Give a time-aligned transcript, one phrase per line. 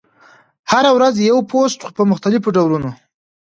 [0.71, 2.89] هره ورځ یو پوسټ، خو په مختلفو ډولونو: